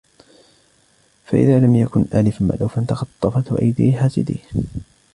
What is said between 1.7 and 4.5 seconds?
يَكُنْ آلِفًا مَأْلُوفًا تَخَطَّفَتْهُ أَيْدِي حَاسِدِيهِ